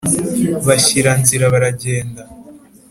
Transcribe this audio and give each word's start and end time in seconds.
bashyira 0.67 1.11
nzira 1.21 1.45
baragenda, 1.53 2.21